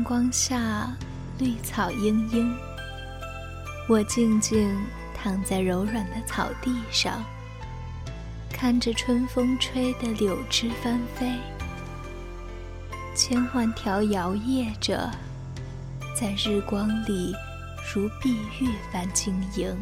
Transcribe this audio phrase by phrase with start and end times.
[0.00, 0.90] 阳光下，
[1.38, 2.56] 绿草茵茵。
[3.86, 4.74] 我静静
[5.14, 7.22] 躺在柔软的草地上，
[8.50, 11.30] 看着春风吹的柳枝翻飞，
[13.14, 15.10] 千万条摇曳着，
[16.18, 17.34] 在日光里
[17.94, 19.76] 如碧玉般晶莹。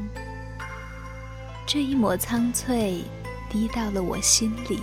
[1.64, 3.04] 这一抹苍翠
[3.48, 4.80] 滴到了我心里，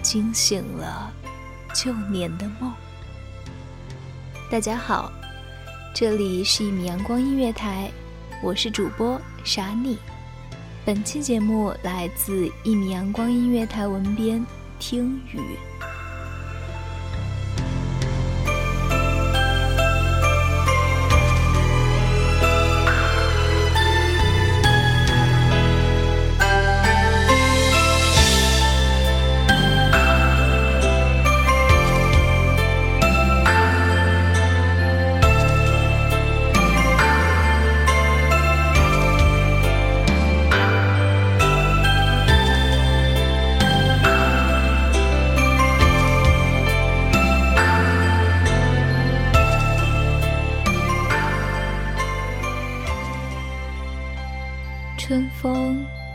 [0.00, 1.12] 惊醒了
[1.74, 2.72] 旧年的梦。
[4.52, 5.10] 大家好，
[5.94, 7.90] 这里是一米阳光音乐台，
[8.42, 9.96] 我是主播傻妮。
[10.84, 14.44] 本期节目来自一米阳光音乐台文编
[14.78, 15.40] 听雨。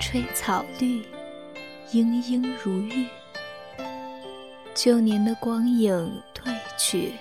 [0.10, 1.04] 吹草绿，
[1.92, 3.06] 莺莺如玉。
[4.74, 5.92] 旧年的光影
[6.34, 7.12] 褪去，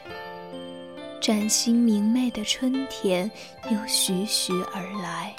[1.20, 3.28] 崭新明媚的春天
[3.72, 5.34] 又徐徐而来。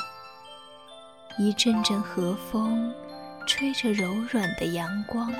[1.38, 2.94] 一阵阵和风，
[3.48, 5.34] 吹着柔软的阳光，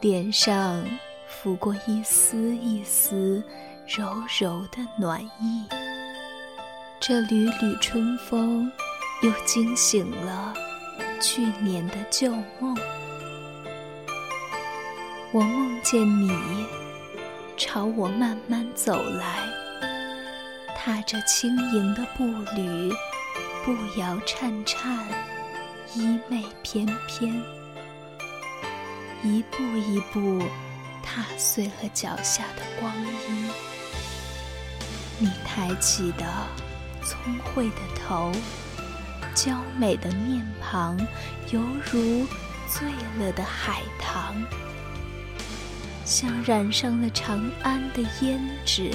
[0.00, 0.84] 脸上
[1.28, 3.40] 拂过一丝一丝
[3.86, 4.04] 柔
[4.40, 5.64] 柔的暖意。
[6.98, 8.68] 这缕缕春风。
[9.22, 10.52] 又惊醒了
[11.22, 12.76] 去年的旧梦。
[15.30, 16.30] 我梦见你
[17.56, 19.38] 朝我慢慢走来，
[20.76, 22.24] 踏着轻盈的步
[22.56, 22.92] 履，
[23.64, 24.98] 步摇颤颤，
[25.94, 27.40] 衣袂翩翩，
[29.22, 30.42] 一步一步
[31.04, 32.92] 踏碎了脚下的光
[33.28, 33.48] 阴。
[35.18, 36.26] 你抬起的
[37.04, 38.32] 聪慧的头。
[39.34, 40.98] 娇美的面庞，
[41.50, 41.60] 犹
[41.90, 42.26] 如
[42.68, 44.34] 醉了的海棠，
[46.04, 48.90] 像染上了长安的胭脂。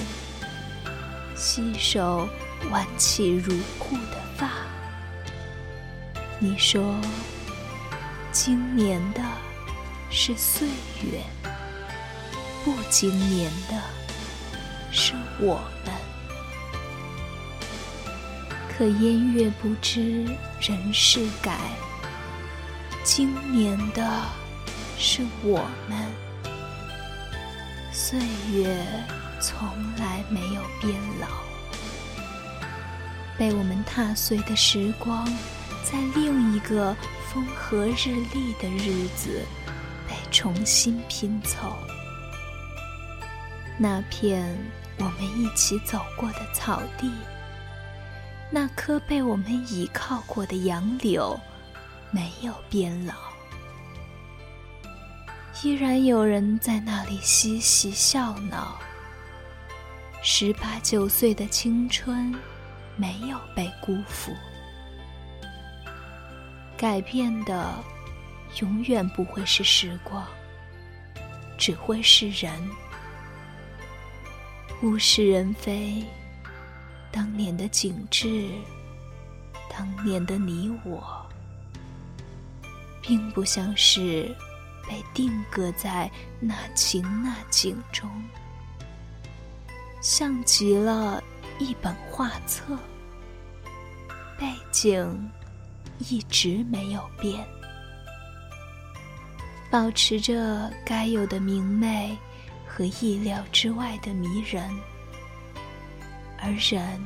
[1.36, 2.28] 细手
[2.72, 4.50] 挽起如故的发，
[6.40, 6.96] 你说，
[8.32, 9.22] 今年的
[10.10, 10.68] 是岁
[11.04, 11.22] 月，
[12.66, 13.80] 不经年的
[14.92, 16.07] 是我们。
[18.78, 20.24] 可烟月不知
[20.62, 21.58] 人事改，
[23.04, 24.22] 今年的
[25.00, 25.98] 是我们。
[27.92, 28.20] 岁
[28.52, 28.86] 月
[29.42, 31.28] 从来没有变老，
[33.36, 35.26] 被我们踏碎的时光，
[35.84, 36.96] 在另一个
[37.34, 39.44] 风和日丽的日子
[40.08, 41.76] 被重新拼凑。
[43.80, 44.56] 那片
[45.00, 47.12] 我们一起走过的草地。
[48.50, 51.38] 那棵被我们倚靠过的杨柳，
[52.12, 53.14] 没有变老，
[55.62, 58.80] 依然有人在那里嬉戏笑闹。
[60.24, 62.34] 十八九岁的青春，
[62.96, 64.32] 没有被辜负。
[66.78, 67.74] 改变的，
[68.62, 70.26] 永远不会是时光，
[71.58, 72.52] 只会是人。
[74.84, 76.06] 物是人非。
[77.12, 78.50] 当年的景致，
[79.70, 81.26] 当年的你我，
[83.02, 84.36] 并不像是
[84.88, 86.10] 被定格在
[86.40, 88.10] 那情那景中，
[90.02, 91.24] 像极了
[91.60, 92.78] 一本画册，
[94.38, 95.32] 背景
[96.10, 97.46] 一直没有变，
[99.72, 102.16] 保持着该有的明媚
[102.68, 104.70] 和意料之外的迷人，
[106.40, 107.02] 而人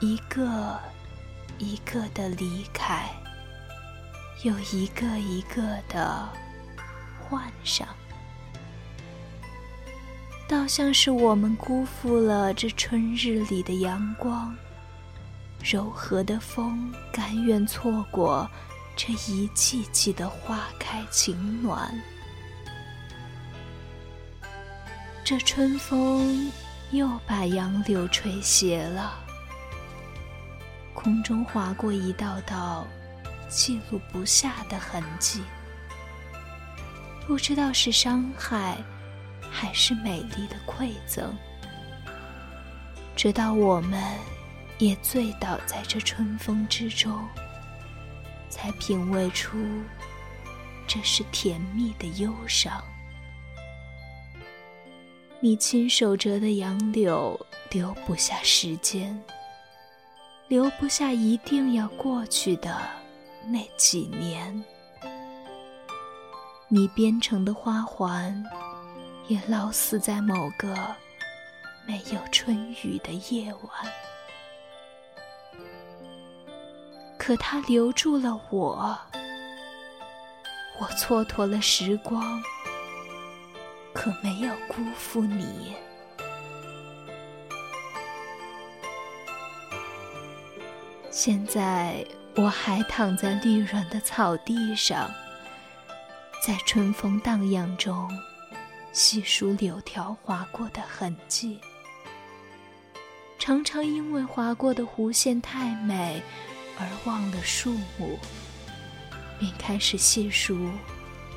[0.00, 0.78] 一个
[1.58, 3.08] 一个的离开，
[4.42, 6.28] 又一个一个的
[7.20, 7.88] 换上，
[10.48, 14.54] 倒像是我们辜负了这春日里的阳光。
[15.60, 18.48] 柔和的风，甘愿错过
[18.96, 21.92] 这一季季的花开情暖。
[25.24, 26.50] 这春风
[26.90, 29.18] 又把杨柳吹斜了，
[30.94, 32.86] 空中划过一道道
[33.48, 35.42] 记录不下的痕迹，
[37.26, 38.76] 不知道是伤害，
[39.50, 41.34] 还是美丽的馈赠。
[43.16, 44.02] 直到我们。
[44.80, 47.26] 也醉倒在这春风之中，
[48.48, 49.58] 才品味出
[50.86, 52.80] 这是甜蜜的忧伤。
[55.40, 57.38] 你亲手折的杨柳，
[57.70, 59.16] 留不下时间，
[60.48, 62.76] 留不下一定要过去的
[63.46, 64.64] 那几年。
[66.66, 68.44] 你编成的花环，
[69.28, 70.76] 也老死在某个
[71.86, 73.92] 没有春雨的夜晚。
[77.16, 78.98] 可他留住了我，
[80.80, 82.42] 我蹉跎了时光，
[83.98, 85.74] 可没有辜负你。
[91.10, 92.06] 现在
[92.36, 95.10] 我还躺在绿软的草地上，
[96.46, 98.08] 在春风荡漾中
[98.92, 101.58] 细数柳条划过的痕迹，
[103.36, 106.22] 常常因为划过的弧线太美。
[106.80, 108.16] 而忘了树木，
[109.40, 110.56] 便开始细数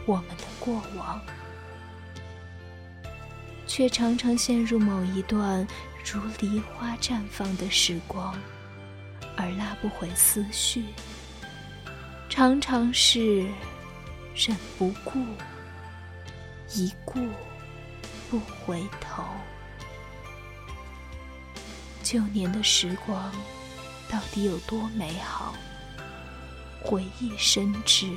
[0.05, 1.19] 我们的过往，
[3.73, 5.65] 却常常陷入某一段
[6.03, 8.37] 如梨花绽放的时光，
[9.37, 10.83] 而拉不回思绪。
[12.27, 13.47] 常常是
[14.35, 15.23] 忍不顾，
[16.73, 17.17] 一顾
[18.29, 19.23] 不回头。
[22.03, 23.31] 旧年的时光。
[24.09, 25.55] 到底有多美好？
[26.83, 28.11] 回忆深知，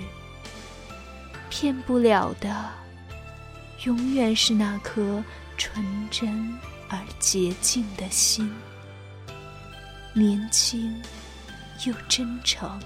[1.48, 2.72] 骗不了的，
[3.84, 5.22] 永远是那颗
[5.56, 6.58] 纯真
[6.88, 8.52] 而洁净的心，
[10.12, 11.00] 年轻
[11.86, 12.80] 又真诚，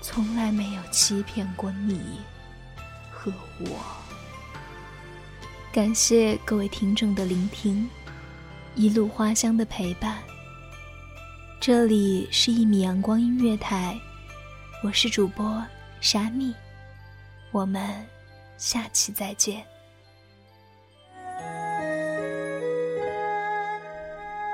[0.00, 2.20] 从来没有欺骗过你
[3.10, 3.78] 和我。
[5.72, 7.88] 感谢各位听众的聆听，
[8.74, 10.18] 一路花香的陪伴。
[11.60, 13.98] 这里是一米阳光音乐台，
[14.82, 15.62] 我是主播
[16.00, 16.54] 沙蜜，
[17.50, 18.04] 我们
[18.56, 19.64] 下期再见。